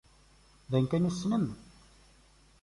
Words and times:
D 0.69 0.73
ayen 0.75 0.87
kan 0.87 1.07
i 1.09 1.11
tessnem! 1.13 1.45